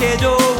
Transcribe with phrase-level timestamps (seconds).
[0.00, 0.53] 내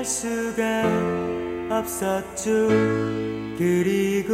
[0.00, 0.82] 할 수가
[1.68, 2.68] 없었죠.
[3.58, 4.32] 그리고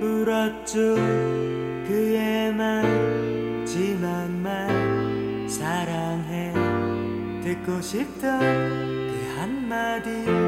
[0.00, 0.94] 울었죠.
[1.86, 6.54] 그의 마지막 말 사랑해.
[7.44, 10.45] 듣고 싶던 그 한마디.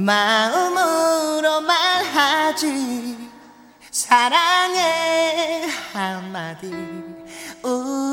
[0.00, 3.30] 마음으로 말하지.
[3.90, 6.72] 사랑해 한마디.
[7.62, 8.09] 우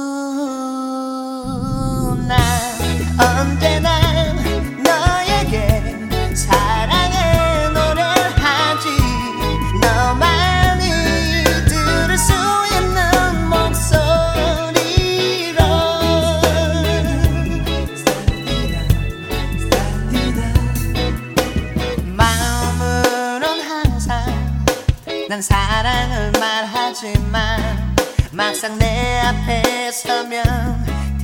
[25.38, 27.96] 난 사랑을 말하지만
[28.32, 30.44] 막상 내 앞에 서면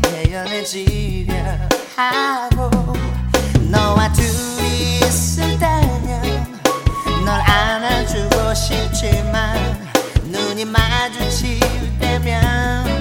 [0.03, 1.33] 태연해지려
[1.95, 2.69] 하고
[3.71, 6.61] 너와 둘이 있을 때면
[7.25, 9.89] 널 안아주고 싶지만
[10.25, 11.59] 눈이 마주칠
[11.99, 12.92] 때면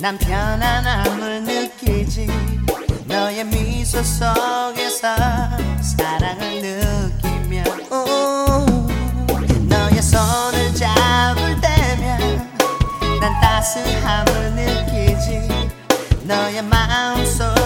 [0.00, 2.26] 난 편안함을 느끼지.
[3.04, 5.14] 너의 미소 속에서
[5.82, 8.88] 사랑을 느끼며 오,
[9.68, 12.50] 너의 손을 잡을 때면
[13.20, 15.48] 난 따스함을 느끼지.
[16.22, 17.59] 너의 마음속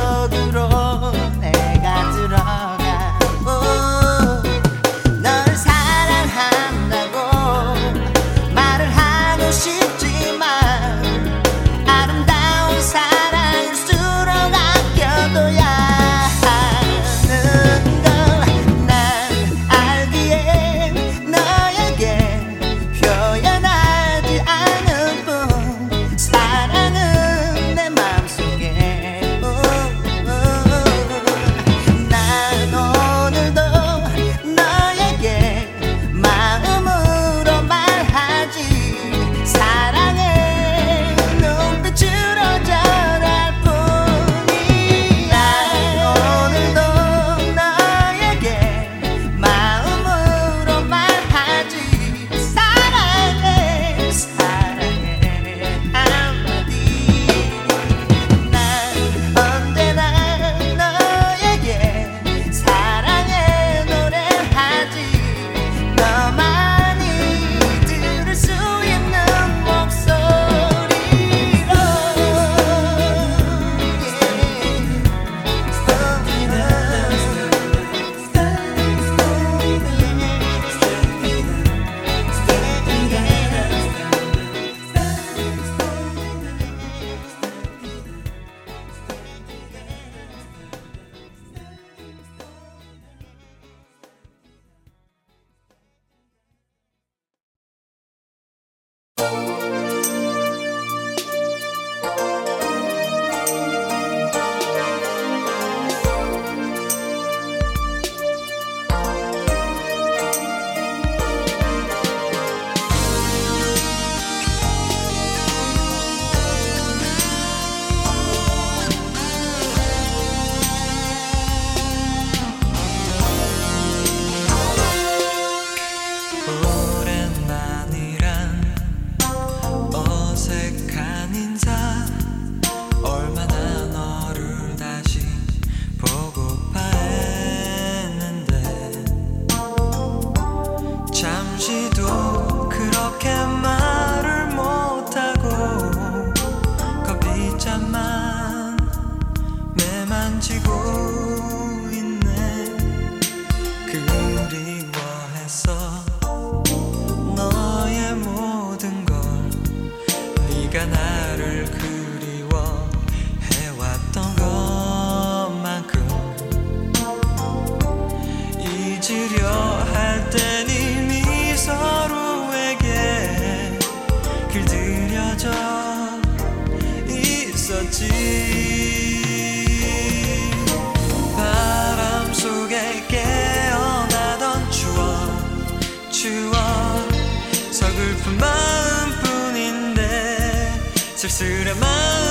[191.24, 192.23] so soon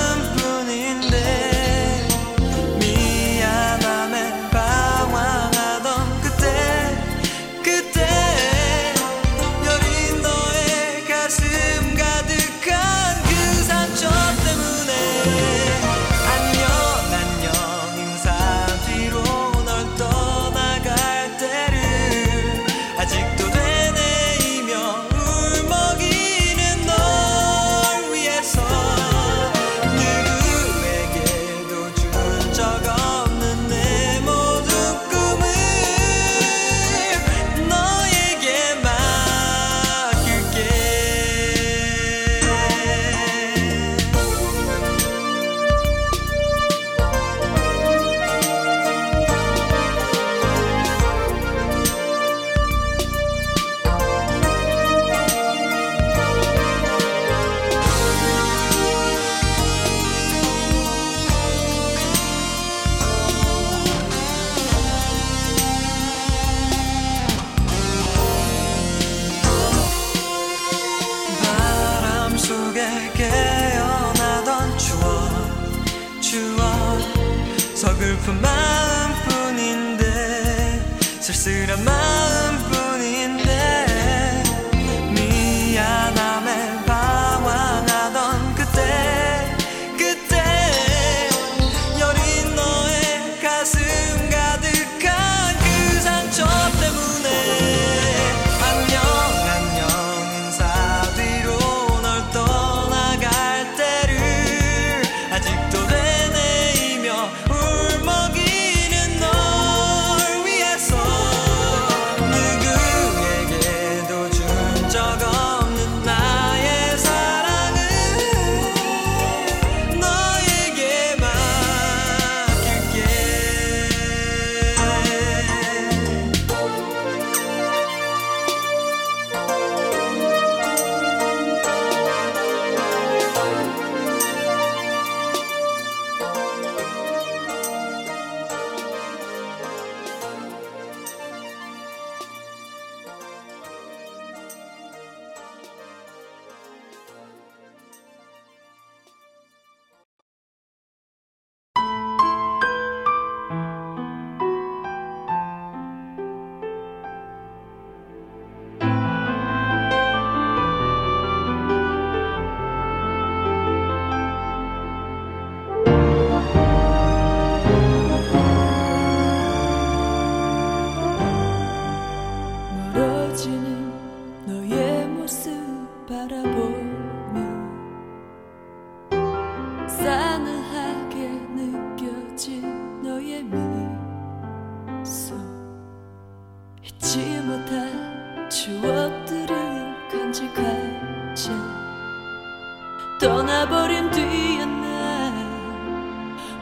[193.84, 195.30] 걸음 뛰었나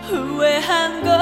[0.08, 1.21] 후회한 걸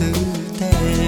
[0.00, 0.99] Today.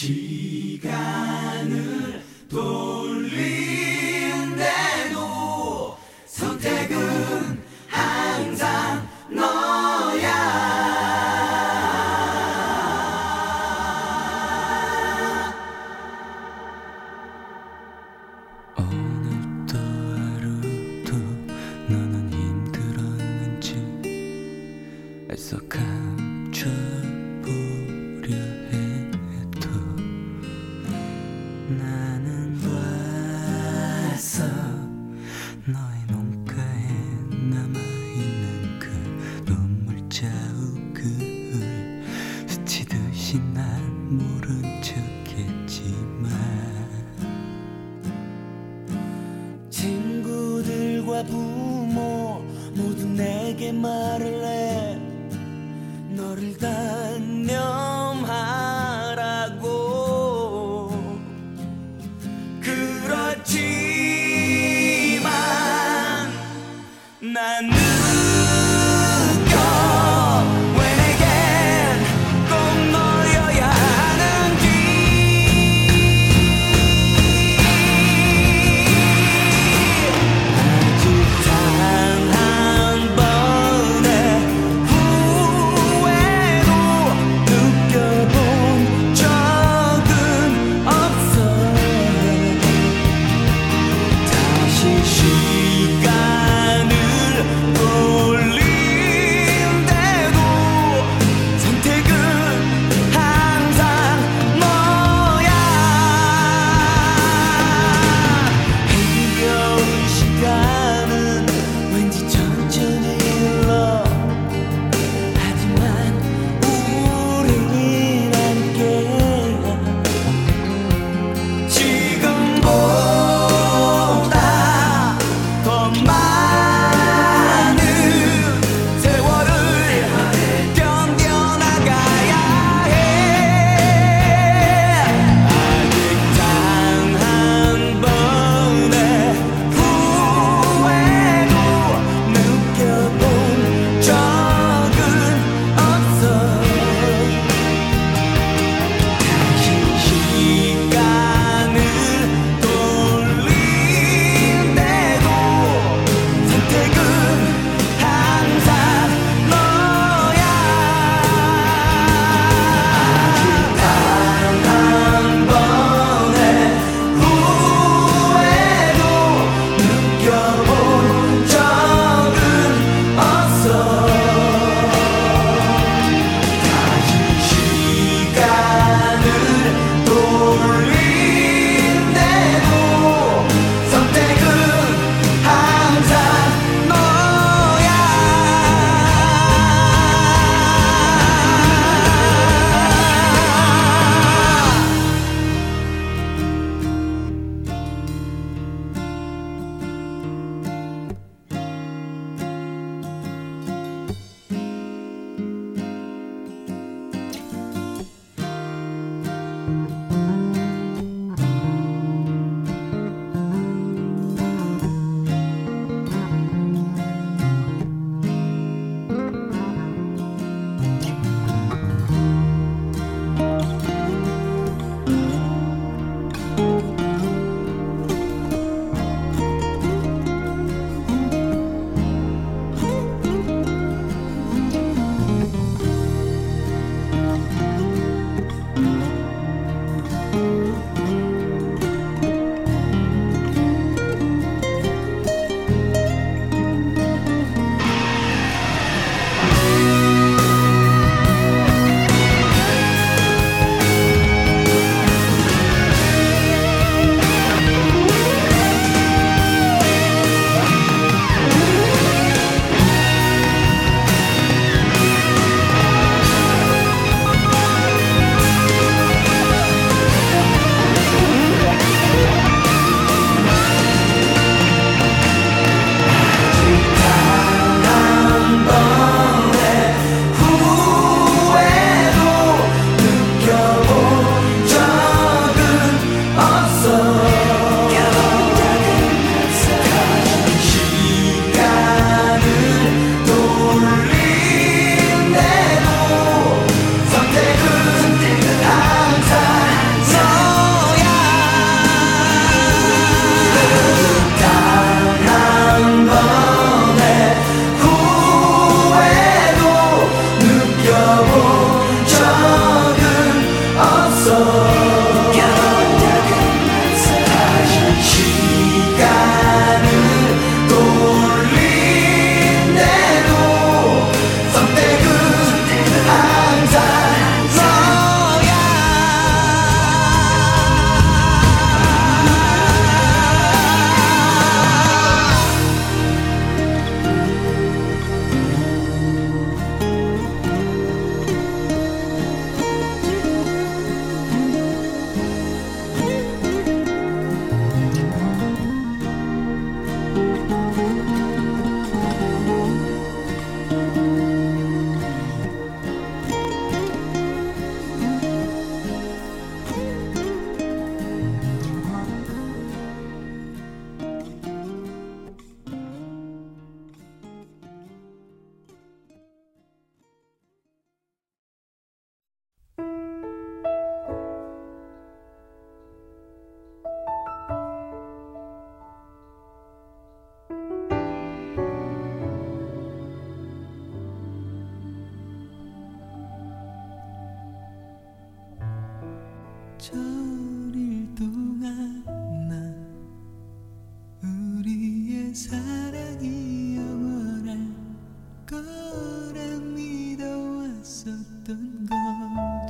[0.00, 2.89] 시 시간을 돌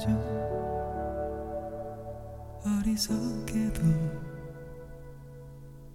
[0.01, 0.16] 좀
[2.64, 3.82] 어리석게도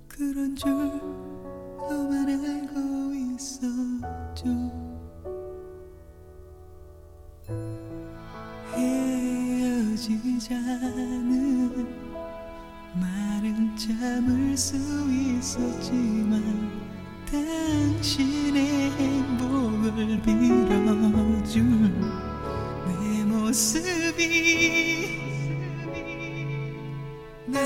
[0.08, 0.72] 그런 줄
[1.90, 4.46] 너만 알고 있었죠.
[10.46, 11.88] 헤어지자는
[12.94, 14.78] 말은 참을 수
[15.12, 16.72] 있었지만
[17.26, 20.65] 당신의 행복을 빌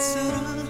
[0.10, 0.69] será?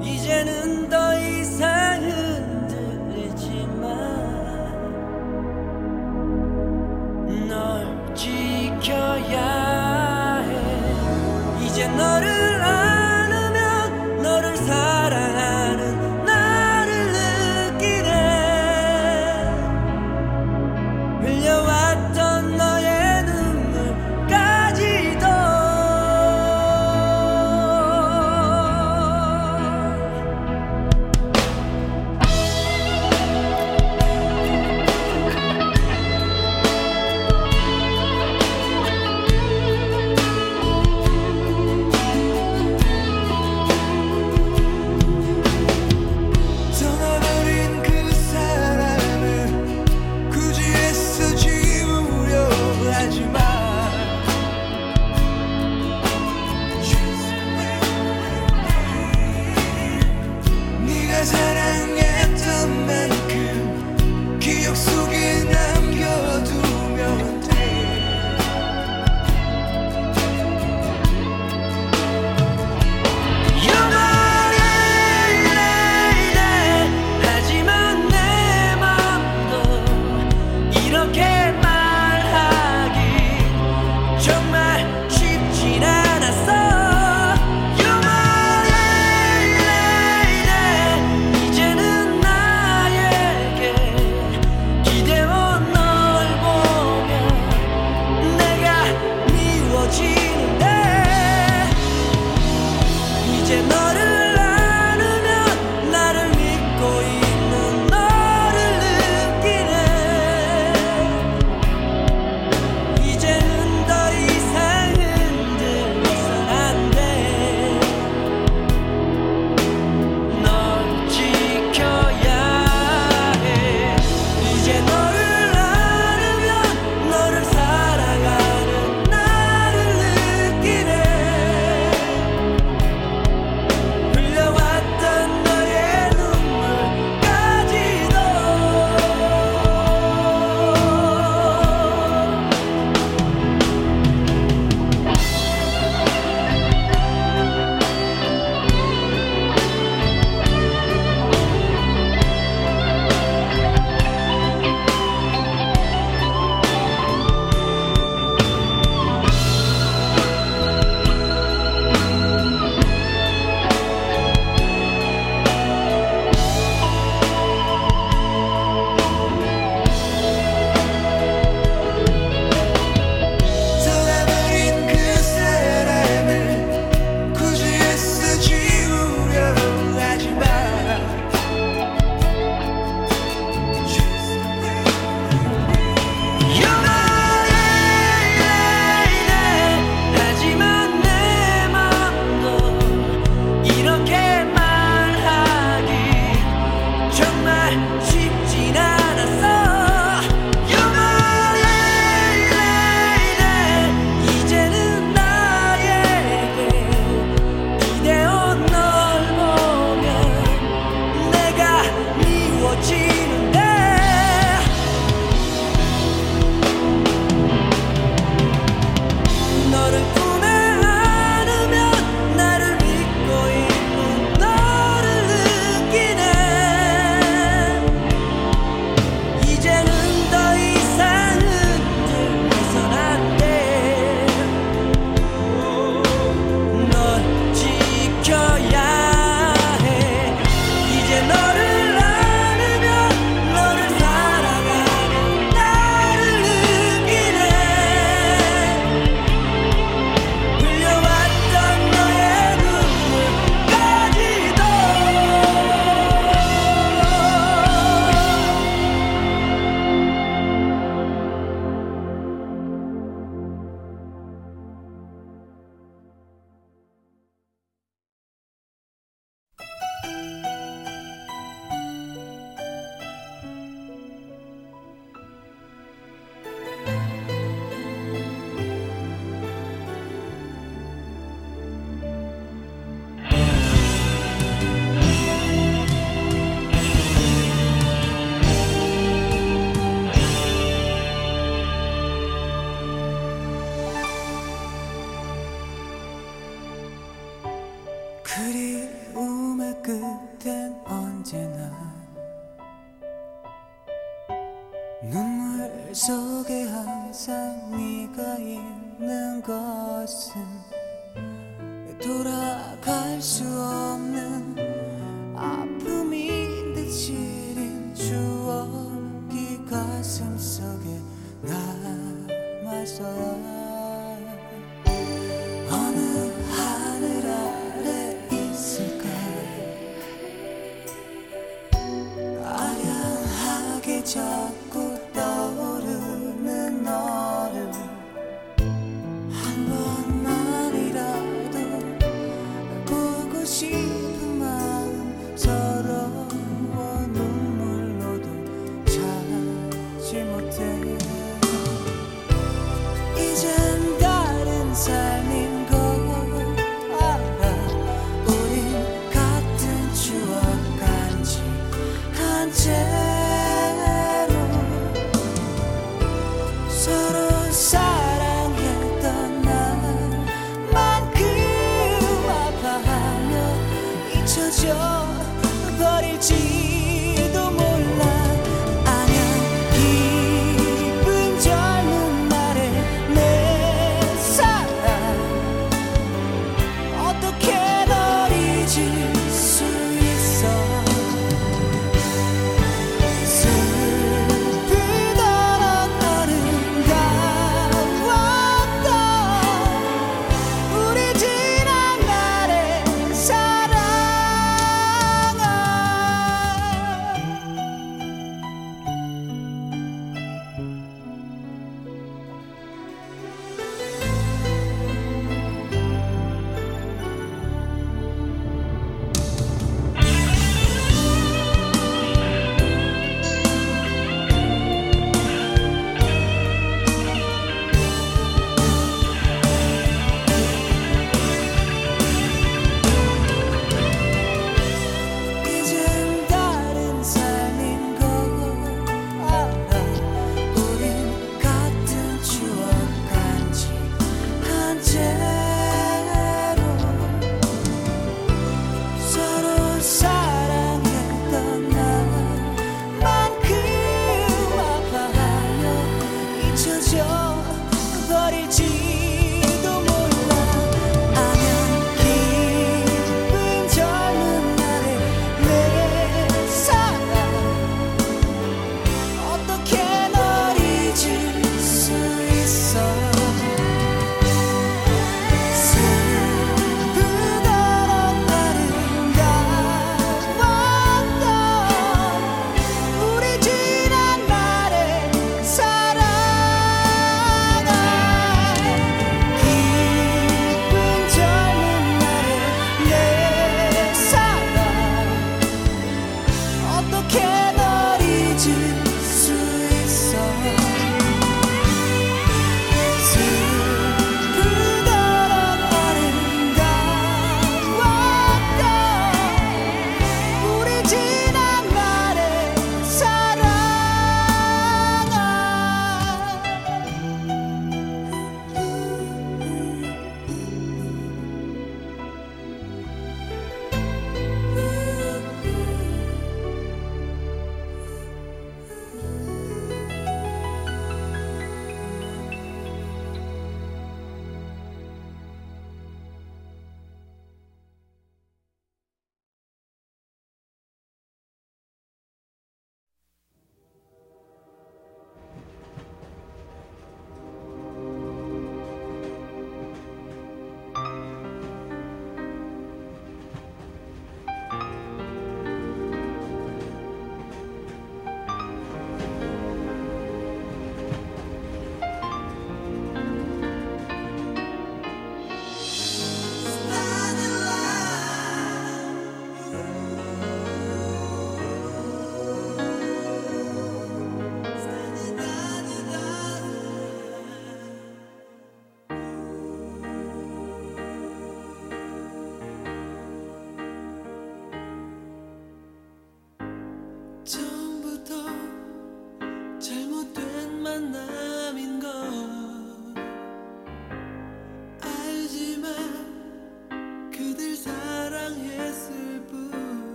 [0.00, 3.88] 이제는 더 이상 흔들리지만
[7.48, 11.64] 널 지켜야 해.
[11.64, 12.33] 이제 너를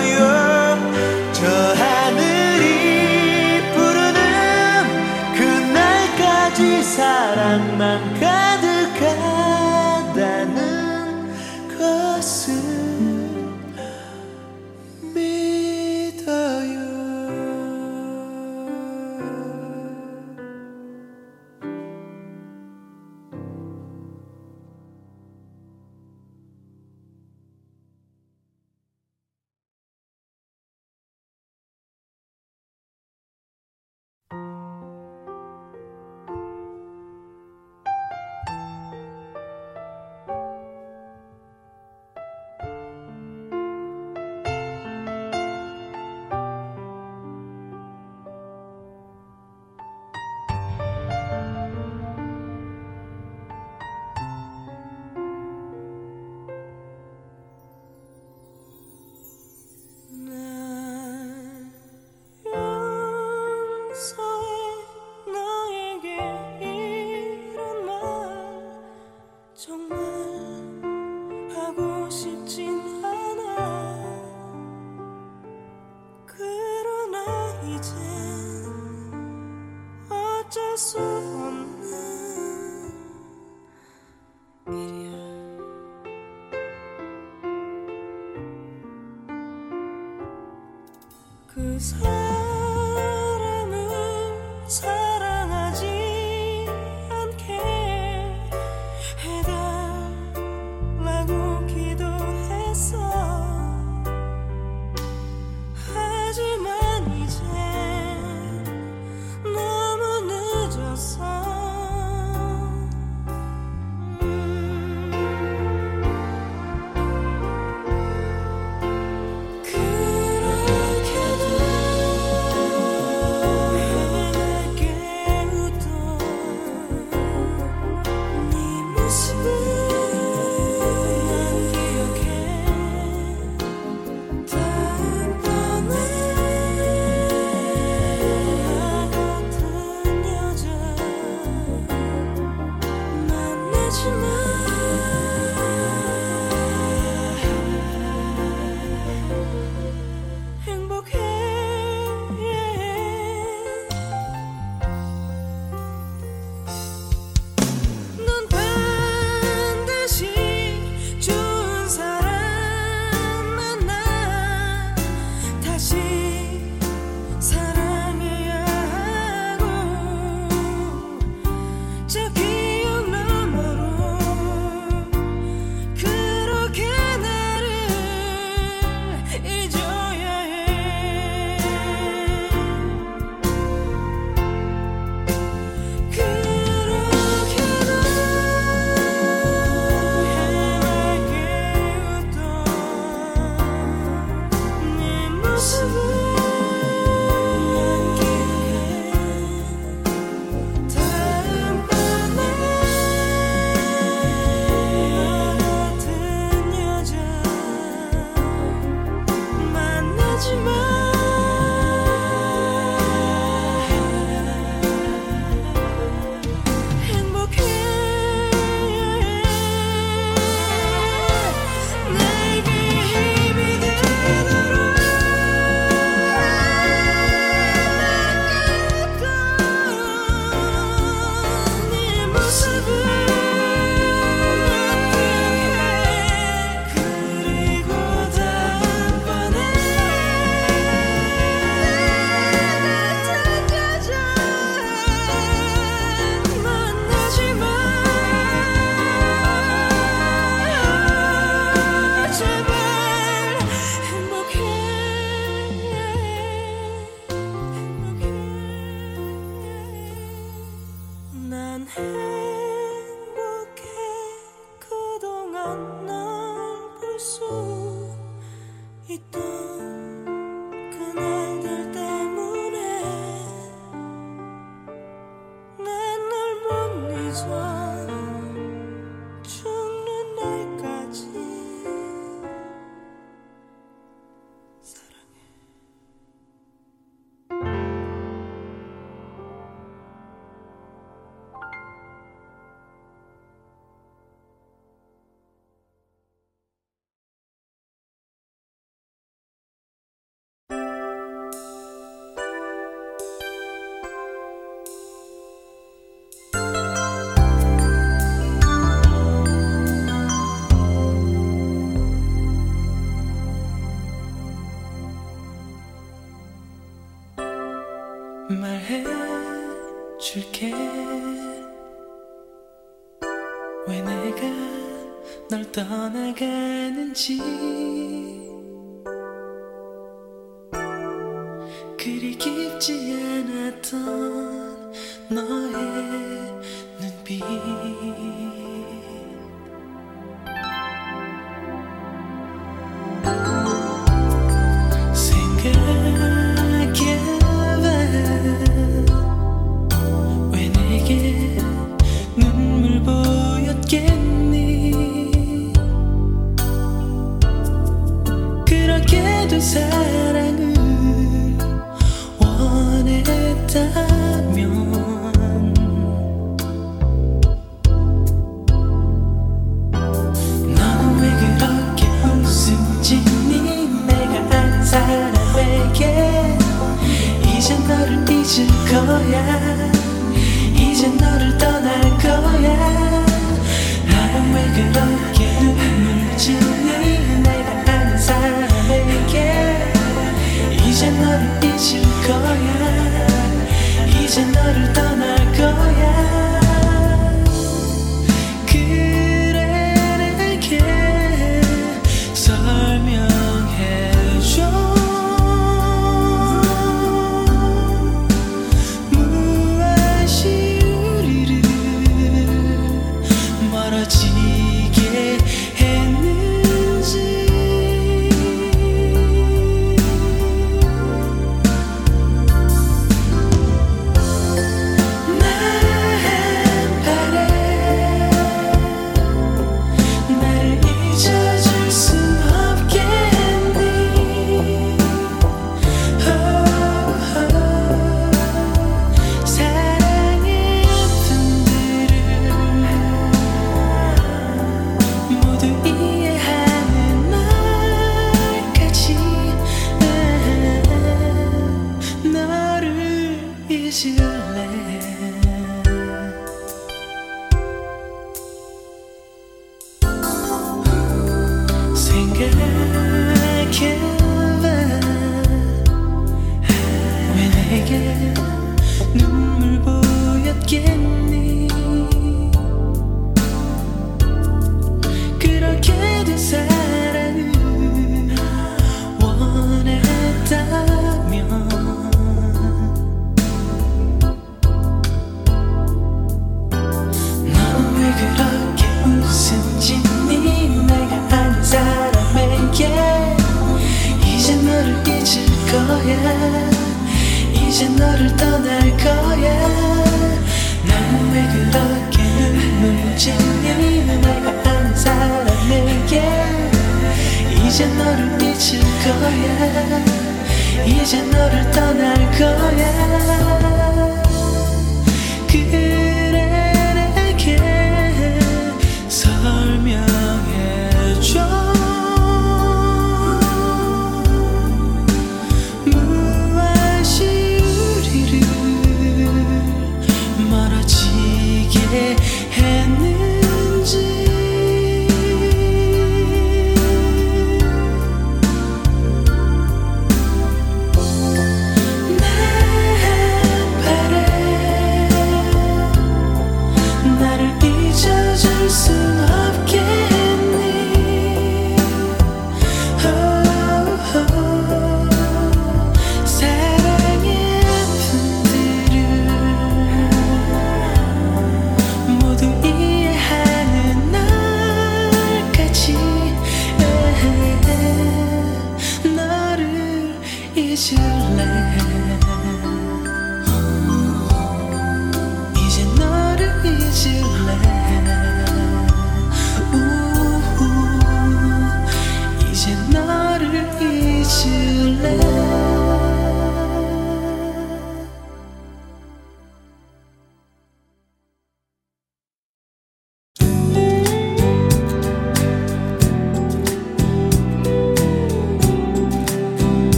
[0.00, 1.79] 없어